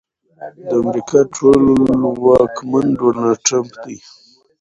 د 0.67 0.69
امريکا 0.83 1.19
ټولواکمن 1.35 2.85
ډونالډ 2.99 3.37
ټرمپ 3.45 3.71
دی. 3.83 3.97